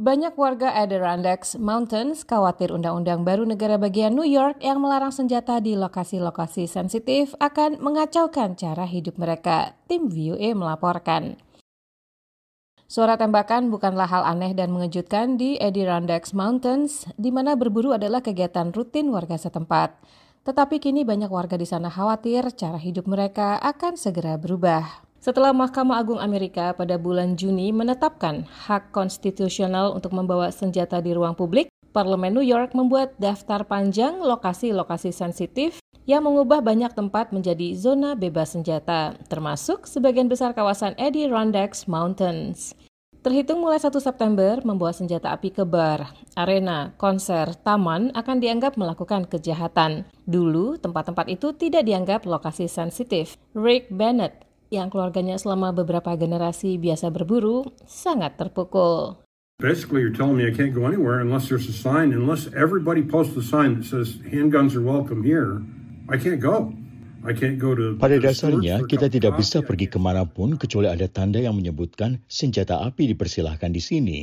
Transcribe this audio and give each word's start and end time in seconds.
Banyak 0.00 0.32
warga 0.40 0.72
Adirondack 0.80 1.44
Mountains 1.60 2.24
khawatir 2.24 2.72
undang-undang 2.72 3.20
baru 3.20 3.44
negara 3.44 3.76
bagian 3.76 4.16
New 4.16 4.24
York 4.24 4.56
yang 4.64 4.80
melarang 4.80 5.12
senjata 5.12 5.60
di 5.60 5.76
lokasi-lokasi 5.76 6.64
sensitif 6.64 7.36
akan 7.36 7.76
mengacaukan 7.84 8.56
cara 8.56 8.88
hidup 8.88 9.20
mereka, 9.20 9.76
tim 9.92 10.08
VOA 10.08 10.56
melaporkan. 10.56 11.36
Suara 12.88 13.20
tembakan 13.20 13.68
bukanlah 13.68 14.08
hal 14.08 14.24
aneh 14.24 14.56
dan 14.56 14.72
mengejutkan 14.72 15.36
di 15.36 15.60
Adirondack 15.60 16.32
Mountains, 16.32 17.04
di 17.20 17.28
mana 17.28 17.52
berburu 17.52 17.92
adalah 17.92 18.24
kegiatan 18.24 18.72
rutin 18.72 19.12
warga 19.12 19.36
setempat. 19.36 20.00
Tetapi 20.48 20.80
kini 20.80 21.04
banyak 21.04 21.28
warga 21.28 21.60
di 21.60 21.68
sana 21.68 21.92
khawatir 21.92 22.48
cara 22.56 22.80
hidup 22.80 23.04
mereka 23.04 23.60
akan 23.60 24.00
segera 24.00 24.40
berubah. 24.40 25.09
Setelah 25.20 25.52
Mahkamah 25.52 26.00
Agung 26.00 26.16
Amerika 26.16 26.72
pada 26.72 26.96
bulan 26.96 27.36
Juni 27.36 27.76
menetapkan 27.76 28.48
hak 28.48 28.88
konstitusional 28.88 29.92
untuk 29.92 30.16
membawa 30.16 30.48
senjata 30.48 30.96
di 31.04 31.12
ruang 31.12 31.36
publik, 31.36 31.68
Parlemen 31.92 32.32
New 32.32 32.40
York 32.40 32.72
membuat 32.72 33.12
daftar 33.20 33.68
panjang 33.68 34.16
lokasi-lokasi 34.24 35.12
sensitif 35.12 35.76
yang 36.08 36.24
mengubah 36.24 36.64
banyak 36.64 36.96
tempat 36.96 37.36
menjadi 37.36 37.76
zona 37.76 38.16
bebas 38.16 38.56
senjata, 38.56 39.12
termasuk 39.28 39.84
sebagian 39.84 40.24
besar 40.24 40.56
kawasan 40.56 40.96
Adirondack 40.96 41.76
Mountains. 41.84 42.72
Terhitung 43.20 43.60
mulai 43.60 43.76
1 43.76 43.92
September, 44.00 44.64
membawa 44.64 44.96
senjata 44.96 45.36
api 45.36 45.52
ke 45.52 45.68
bar, 45.68 46.16
arena, 46.32 46.96
konser, 46.96 47.52
taman 47.60 48.08
akan 48.16 48.40
dianggap 48.40 48.80
melakukan 48.80 49.28
kejahatan. 49.28 50.08
Dulu, 50.24 50.80
tempat-tempat 50.80 51.28
itu 51.28 51.52
tidak 51.52 51.84
dianggap 51.84 52.24
lokasi 52.24 52.64
sensitif. 52.64 53.36
Rick 53.52 53.92
Bennett, 53.92 54.48
yang 54.70 54.88
keluarganya 54.88 55.36
selama 55.36 55.74
beberapa 55.74 56.14
generasi 56.14 56.78
biasa 56.78 57.10
berburu 57.10 57.66
sangat 57.84 58.38
terpukul. 58.38 59.18
Basically, 59.60 60.00
you're 60.00 60.14
telling 60.14 60.40
me 60.40 60.48
I 60.48 60.56
can't 60.56 60.72
go 60.72 60.88
anywhere 60.88 61.20
unless 61.20 61.52
there's 61.52 61.68
a 61.68 61.76
sign, 61.76 62.16
unless 62.16 62.48
everybody 62.56 63.04
posts 63.04 63.36
a 63.36 63.44
sign 63.44 63.76
that 63.76 63.84
says 63.84 64.16
handguns 64.24 64.72
are 64.72 64.80
welcome 64.80 65.20
here. 65.20 65.60
I 66.08 66.16
can't 66.16 66.40
go. 66.40 66.72
Pada 68.00 68.16
dasarnya, 68.16 68.80
kita 68.88 69.12
tidak 69.12 69.36
bisa 69.36 69.60
pergi 69.60 69.92
ke 69.92 70.00
mana 70.00 70.24
pun 70.24 70.56
kecuali 70.56 70.88
ada 70.88 71.04
tanda 71.04 71.36
yang 71.36 71.52
menyebutkan 71.52 72.16
senjata 72.32 72.80
api 72.80 73.12
dipersilahkan 73.12 73.68
di 73.68 73.82
sini. 73.84 74.18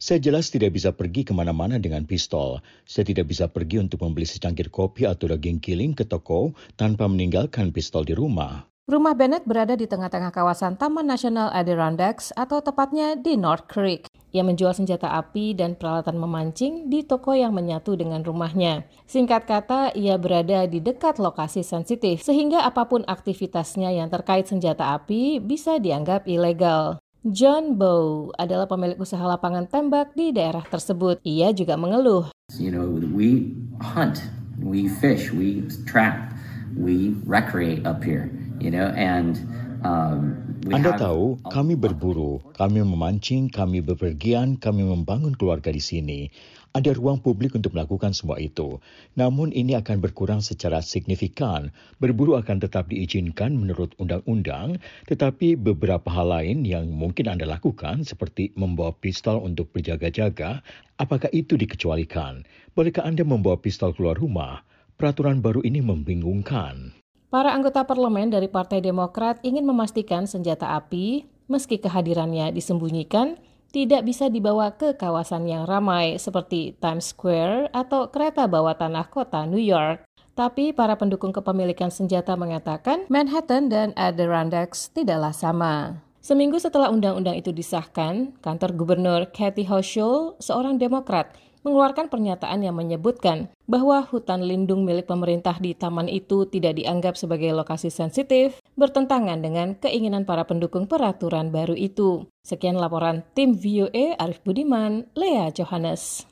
Saya 0.00 0.16
jelas 0.16 0.48
tidak 0.48 0.72
bisa 0.72 0.96
pergi 0.96 1.28
ke 1.28 1.36
mana-mana 1.36 1.76
dengan 1.76 2.08
pistol. 2.08 2.64
Saya 2.88 3.04
tidak 3.04 3.28
bisa 3.28 3.52
pergi 3.52 3.84
untuk 3.84 4.00
membeli 4.00 4.24
secangkir 4.24 4.72
kopi 4.72 5.04
atau 5.04 5.28
daging 5.28 5.60
kiling 5.60 5.92
ke 5.92 6.08
toko 6.08 6.56
tanpa 6.80 7.04
meninggalkan 7.04 7.68
pistol 7.68 8.08
di 8.08 8.16
rumah. 8.16 8.64
Rumah 8.88 9.12
Bennett 9.12 9.44
berada 9.44 9.76
di 9.76 9.84
tengah-tengah 9.84 10.32
kawasan 10.32 10.80
Taman 10.80 11.04
Nasional 11.04 11.52
Adirondacks 11.52 12.32
atau 12.32 12.64
tepatnya 12.64 13.20
di 13.20 13.36
North 13.36 13.68
Creek. 13.68 14.08
Ia 14.32 14.40
menjual 14.40 14.72
senjata 14.72 15.12
api 15.12 15.52
dan 15.52 15.76
peralatan 15.76 16.16
memancing 16.16 16.88
di 16.88 17.04
toko 17.04 17.36
yang 17.36 17.52
menyatu 17.52 18.00
dengan 18.00 18.24
rumahnya. 18.24 18.88
Singkat 19.04 19.44
kata, 19.44 19.92
ia 19.92 20.16
berada 20.16 20.64
di 20.64 20.80
dekat 20.80 21.20
lokasi 21.20 21.60
sensitif, 21.60 22.24
sehingga 22.24 22.64
apa 22.64 22.88
pun 22.88 23.04
aktivitasnya 23.04 23.92
yang 23.92 24.08
terkait 24.08 24.48
senjata 24.48 24.96
api 24.96 25.36
bisa 25.36 25.76
dianggap 25.76 26.24
ilegal. 26.24 26.96
John 27.28 27.76
Bow 27.76 28.32
adalah 28.40 28.64
pemilik 28.64 28.96
usaha 28.96 29.20
lapangan 29.20 29.68
tembak 29.68 30.16
di 30.16 30.32
daerah 30.32 30.64
tersebut. 30.64 31.20
Ia 31.28 31.52
juga 31.52 31.76
mengeluh. 31.76 32.32
You 32.56 32.72
know, 32.72 32.88
we 32.88 33.52
hunt, 33.84 34.24
we 34.56 34.88
fish, 34.88 35.28
we 35.28 35.68
trap, 35.84 36.32
we 36.72 37.12
recreate 37.28 37.84
up 37.84 38.00
here. 38.00 38.32
You 38.58 38.74
know, 38.74 38.90
and 38.90 39.38
um, 39.86 40.48
anda 40.68 40.92
tahu, 40.98 41.40
kami 41.48 41.78
berburu, 41.78 42.42
kami 42.58 42.84
memancing, 42.84 43.48
kami 43.48 43.80
bepergian, 43.80 44.60
kami 44.60 44.84
membangun 44.84 45.32
keluarga 45.32 45.72
di 45.72 45.80
sini. 45.80 46.28
Ada 46.76 46.92
ruang 46.92 47.24
publik 47.24 47.56
untuk 47.56 47.72
melakukan 47.72 48.12
semua 48.12 48.36
itu. 48.36 48.76
Namun 49.16 49.54
ini 49.56 49.72
akan 49.78 50.04
berkurang 50.04 50.44
secara 50.44 50.84
signifikan. 50.84 51.72
Berburu 52.02 52.36
akan 52.36 52.60
tetap 52.60 52.92
diizinkan 52.92 53.56
menurut 53.56 53.96
undang-undang, 53.96 54.76
tetapi 55.08 55.56
beberapa 55.56 56.10
hal 56.12 56.28
lain 56.36 56.68
yang 56.68 56.92
mungkin 56.92 57.32
Anda 57.32 57.48
lakukan 57.48 58.04
seperti 58.04 58.52
membawa 58.58 58.92
pistol 58.92 59.40
untuk 59.40 59.72
berjaga-jaga, 59.72 60.60
apakah 61.00 61.32
itu 61.32 61.56
dikecualikan? 61.56 62.44
Bolehkah 62.76 63.08
Anda 63.08 63.24
membawa 63.24 63.56
pistol 63.56 63.96
keluar 63.96 64.20
rumah? 64.20 64.66
Peraturan 65.00 65.40
baru 65.40 65.64
ini 65.64 65.80
membingungkan. 65.80 66.92
Para 67.28 67.52
anggota 67.52 67.84
parlemen 67.84 68.32
dari 68.32 68.48
Partai 68.48 68.80
Demokrat 68.80 69.36
ingin 69.44 69.68
memastikan 69.68 70.24
senjata 70.24 70.72
api, 70.80 71.28
meski 71.44 71.76
kehadirannya 71.76 72.56
disembunyikan, 72.56 73.36
tidak 73.68 74.08
bisa 74.08 74.32
dibawa 74.32 74.72
ke 74.72 74.96
kawasan 74.96 75.44
yang 75.44 75.68
ramai 75.68 76.16
seperti 76.16 76.72
Times 76.80 77.12
Square 77.12 77.68
atau 77.76 78.08
kereta 78.08 78.48
bawah 78.48 78.72
tanah 78.72 79.12
kota 79.12 79.44
New 79.44 79.60
York. 79.60 80.08
Tapi 80.32 80.72
para 80.72 80.96
pendukung 80.96 81.36
kepemilikan 81.36 81.92
senjata 81.92 82.32
mengatakan 82.32 83.04
Manhattan 83.12 83.68
dan 83.68 83.92
Adirondacks 83.92 84.88
tidaklah 84.96 85.36
sama. 85.36 86.00
Seminggu 86.24 86.56
setelah 86.56 86.88
undang-undang 86.88 87.36
itu 87.36 87.52
disahkan, 87.52 88.40
kantor 88.40 88.72
gubernur 88.72 89.20
Kathy 89.36 89.68
Hochul, 89.68 90.32
seorang 90.40 90.80
Demokrat, 90.80 91.36
mengeluarkan 91.68 92.08
pernyataan 92.08 92.64
yang 92.64 92.72
menyebutkan 92.72 93.52
bahwa 93.68 94.00
hutan 94.00 94.40
lindung 94.40 94.88
milik 94.88 95.04
pemerintah 95.04 95.60
di 95.60 95.76
taman 95.76 96.08
itu 96.08 96.48
tidak 96.48 96.80
dianggap 96.80 97.20
sebagai 97.20 97.52
lokasi 97.52 97.92
sensitif, 97.92 98.56
bertentangan 98.80 99.44
dengan 99.44 99.76
keinginan 99.76 100.24
para 100.24 100.48
pendukung 100.48 100.88
peraturan 100.88 101.52
baru 101.52 101.76
itu. 101.76 102.24
Sekian 102.40 102.80
laporan 102.80 103.28
tim 103.36 103.52
VOA 103.52 104.16
Arif 104.16 104.40
Budiman, 104.40 105.04
Lea 105.12 105.52
Johannes. 105.52 106.27